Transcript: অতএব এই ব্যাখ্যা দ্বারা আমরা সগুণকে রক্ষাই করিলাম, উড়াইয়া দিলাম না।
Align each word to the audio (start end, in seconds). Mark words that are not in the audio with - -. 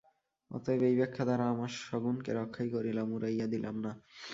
অতএব 0.51 0.81
এই 0.89 0.95
ব্যাখ্যা 0.95 1.23
দ্বারা 1.27 1.45
আমরা 1.47 1.69
সগুণকে 1.81 2.31
রক্ষাই 2.33 2.69
করিলাম, 2.75 3.07
উড়াইয়া 3.11 3.47
দিলাম 3.53 3.75
না। 3.85 3.91